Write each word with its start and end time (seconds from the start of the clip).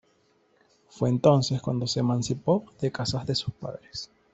Fue 0.89 1.09
entonces 1.09 1.61
cuando 1.61 1.85
se 1.85 1.99
emancipó 1.99 2.65
de 2.79 2.91
casa 2.91 3.23
de 3.23 3.35
sus 3.35 3.53
padres. 3.53 4.09